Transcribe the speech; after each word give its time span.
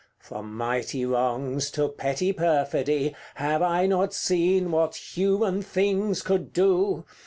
CXXXVI. 0.23 0.27
From 0.27 0.57
mighty 0.57 1.05
wrongs 1.05 1.69
to 1.73 1.87
petty 1.89 2.33
perfidy 2.33 3.15
Have 3.35 3.61
I 3.61 3.85
not 3.85 4.15
seen 4.15 4.71
what 4.71 4.95
human 4.95 5.61
things 5.61 6.23
could 6.23 6.51
do? 6.51 7.05